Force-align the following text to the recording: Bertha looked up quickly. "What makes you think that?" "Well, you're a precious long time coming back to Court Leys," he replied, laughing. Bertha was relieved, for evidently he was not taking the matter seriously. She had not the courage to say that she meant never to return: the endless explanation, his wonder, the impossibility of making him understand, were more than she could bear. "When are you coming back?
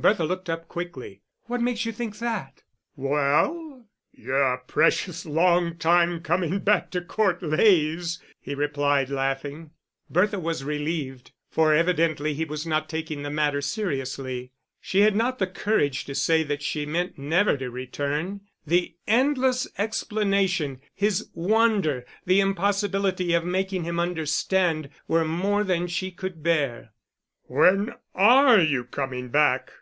Bertha 0.00 0.22
looked 0.22 0.48
up 0.48 0.68
quickly. 0.68 1.22
"What 1.46 1.60
makes 1.60 1.84
you 1.84 1.90
think 1.90 2.18
that?" 2.20 2.62
"Well, 2.94 3.88
you're 4.12 4.40
a 4.54 4.58
precious 4.62 5.26
long 5.26 5.76
time 5.76 6.20
coming 6.20 6.60
back 6.60 6.92
to 6.92 7.00
Court 7.00 7.42
Leys," 7.42 8.22
he 8.38 8.54
replied, 8.54 9.10
laughing. 9.10 9.72
Bertha 10.08 10.38
was 10.38 10.62
relieved, 10.62 11.32
for 11.50 11.74
evidently 11.74 12.32
he 12.32 12.44
was 12.44 12.64
not 12.64 12.88
taking 12.88 13.24
the 13.24 13.28
matter 13.30 13.60
seriously. 13.60 14.52
She 14.80 15.00
had 15.00 15.16
not 15.16 15.40
the 15.40 15.48
courage 15.48 16.04
to 16.04 16.14
say 16.14 16.44
that 16.44 16.62
she 16.62 16.86
meant 16.86 17.18
never 17.18 17.56
to 17.56 17.68
return: 17.68 18.42
the 18.64 18.94
endless 19.08 19.66
explanation, 19.78 20.80
his 20.94 21.28
wonder, 21.34 22.06
the 22.24 22.38
impossibility 22.38 23.34
of 23.34 23.44
making 23.44 23.82
him 23.82 23.98
understand, 23.98 24.90
were 25.08 25.24
more 25.24 25.64
than 25.64 25.88
she 25.88 26.12
could 26.12 26.40
bear. 26.44 26.90
"When 27.48 27.94
are 28.14 28.60
you 28.60 28.84
coming 28.84 29.30
back? 29.30 29.72